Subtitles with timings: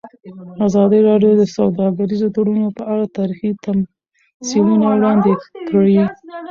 [0.67, 5.31] ازادي راډیو د سوداګریز تړونونه په اړه تاریخي تمثیلونه وړاندې
[5.69, 5.99] کړي.